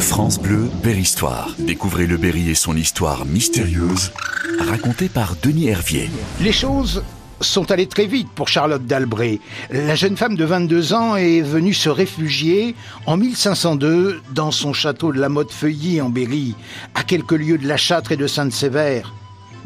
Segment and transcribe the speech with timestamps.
[0.00, 1.54] France Bleu, Berry-Histoire.
[1.58, 4.12] Découvrez le Berry et son histoire mystérieuse,
[4.58, 6.10] racontée par Denis Hervier.
[6.40, 7.04] Les choses
[7.40, 9.40] sont allées très vite pour Charlotte d'Albret.
[9.70, 12.74] La jeune femme de 22 ans est venue se réfugier
[13.06, 16.54] en 1502 dans son château de la Motte-Feuilly en Berry,
[16.94, 19.14] à quelques lieues de la Châtre et de Sainte-Sévère.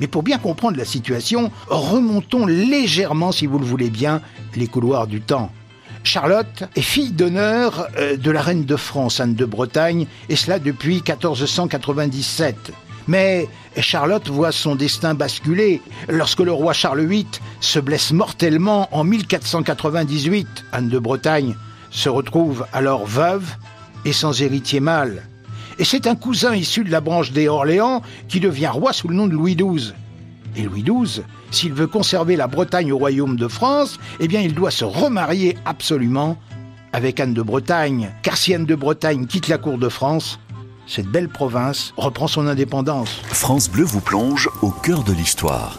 [0.01, 4.21] Mais pour bien comprendre la situation, remontons légèrement, si vous le voulez bien,
[4.57, 5.53] les couloirs du temps.
[6.05, 10.59] Charlotte est fille d'honneur euh, de la reine de France, Anne de Bretagne, et cela
[10.59, 12.73] depuis 1497.
[13.09, 17.27] Mais Charlotte voit son destin basculer lorsque le roi Charles VIII
[17.61, 20.47] se blesse mortellement en 1498.
[20.73, 21.56] Anne de Bretagne
[21.91, 23.50] se retrouve alors veuve
[24.05, 25.23] et sans héritier mâle.
[25.78, 29.14] Et c'est un cousin issu de la branche des Orléans qui devient roi sous le
[29.14, 29.95] nom de Louis XII.
[30.56, 34.54] Et Louis XII, s'il veut conserver la Bretagne au royaume de France, eh bien il
[34.54, 36.38] doit se remarier absolument
[36.92, 38.10] avec Anne de Bretagne.
[38.22, 40.38] Car si Anne de Bretagne quitte la cour de France,
[40.86, 43.20] cette belle province reprend son indépendance.
[43.24, 45.78] France Bleu vous plonge au cœur de l'histoire.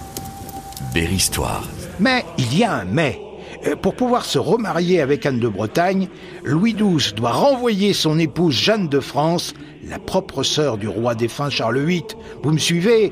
[0.93, 1.63] Berry-Histoire.
[1.99, 3.24] Mais il y a un mais.
[3.67, 6.07] Euh, Pour pouvoir se remarier avec Anne de Bretagne,
[6.43, 9.53] Louis XII doit renvoyer son épouse Jeanne de France,
[9.87, 12.03] la propre sœur du roi défunt Charles VIII.
[12.43, 13.11] Vous me suivez?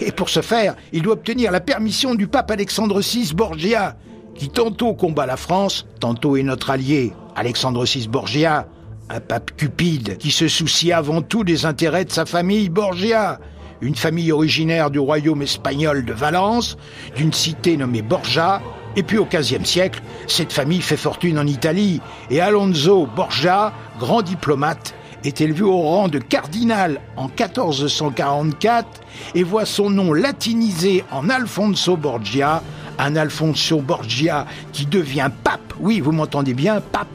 [0.00, 3.96] Et pour ce faire, il doit obtenir la permission du pape Alexandre VI Borgia,
[4.34, 7.12] qui tantôt combat la France, tantôt est notre allié.
[7.36, 8.66] Alexandre VI Borgia,
[9.08, 13.40] un pape cupide qui se soucie avant tout des intérêts de sa famille Borgia,
[13.80, 16.76] une famille originaire du royaume espagnol de Valence,
[17.16, 18.60] d'une cité nommée Borgia,
[18.96, 24.22] et puis au XVe siècle, cette famille fait fortune en Italie, et Alonso Borgia, grand
[24.22, 28.86] diplomate, est élevé au rang de cardinal en 1444
[29.34, 32.62] et voit son nom latinisé en Alfonso Borgia,
[32.98, 37.08] un Alfonso Borgia qui devient pape, oui vous m'entendez bien, pape,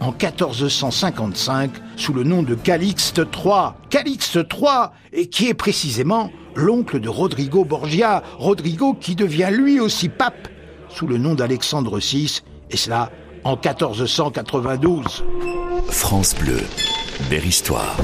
[0.00, 3.72] en 1455 sous le nom de Calixte III.
[3.88, 10.08] Calixte III, et qui est précisément l'oncle de Rodrigo Borgia, Rodrigo qui devient lui aussi
[10.08, 10.48] pape
[10.96, 12.40] sous le nom d'Alexandre VI,
[12.70, 13.10] et cela
[13.44, 15.24] en 1492.
[15.90, 16.62] France Bleu,
[17.28, 17.96] Berry-Histoire.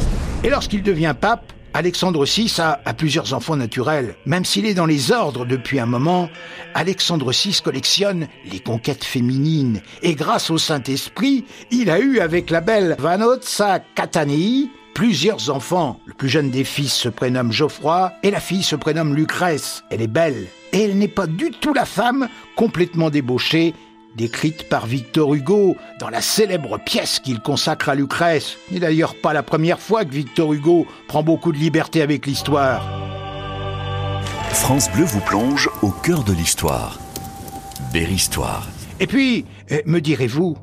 [0.45, 4.15] Et lorsqu'il devient pape, Alexandre VI a, a plusieurs enfants naturels.
[4.27, 6.29] Même s'il est dans les ordres depuis un moment,
[6.75, 9.81] Alexandre VI collectionne les conquêtes féminines.
[10.03, 15.99] Et grâce au Saint-Esprit, il a eu avec la belle Vanozza Catanii plusieurs enfants.
[16.05, 19.83] Le plus jeune des fils se prénomme Geoffroy et la fille se prénomme Lucrèce.
[19.91, 20.47] Elle est belle.
[20.72, 23.75] Et elle n'est pas du tout la femme complètement débauchée
[24.16, 28.56] décrite par Victor Hugo dans la célèbre pièce qu'il consacre à Lucrèce.
[28.69, 32.27] Ce n'est d'ailleurs pas la première fois que Victor Hugo prend beaucoup de liberté avec
[32.27, 32.82] l'histoire.
[34.50, 37.00] France Bleu vous plonge au cœur de l'histoire.
[37.93, 38.69] Berry-Histoire.
[39.00, 40.56] Et puis, euh, me direz-vous,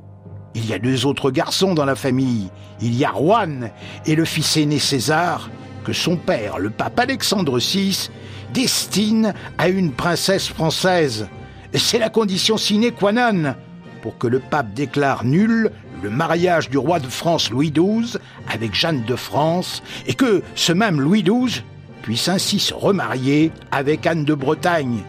[0.56, 2.50] il y a deux autres garçons dans la famille.
[2.82, 3.72] Il y a Juan
[4.06, 5.50] et le fils aîné César,
[5.94, 8.10] son père, le pape Alexandre VI,
[8.54, 11.28] destine à une princesse française.
[11.74, 13.56] C'est la condition sine qua non
[14.02, 18.18] pour que le pape déclare nul le mariage du roi de France Louis XII
[18.52, 21.64] avec Jeanne de France et que ce même Louis XII
[22.02, 25.04] puisse ainsi se remarier avec Anne de Bretagne.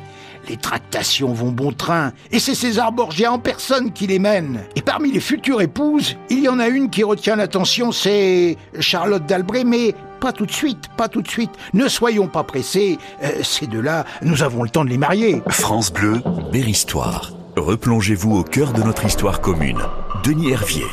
[0.49, 4.63] Les tractations vont bon train, et c'est César Borgia en personne qui les mène.
[4.75, 9.25] Et parmi les futures épouses, il y en a une qui retient l'attention, c'est Charlotte
[9.27, 11.51] d'Albret, mais pas tout de suite, pas tout de suite.
[11.73, 15.43] Ne soyons pas pressés, euh, ces deux-là, nous avons le temps de les marier.
[15.49, 16.23] France Bleu,
[16.53, 17.33] Berry-Histoire.
[17.57, 19.81] Replongez-vous au cœur de notre histoire commune.
[20.23, 20.87] Denis Hervier.